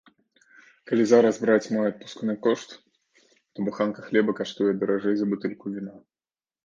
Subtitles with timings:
[0.91, 2.69] Калі зараз браць мой адпускны кошт,
[3.51, 5.93] то буханка хлеба каштуе даражэй за бутэльку віна.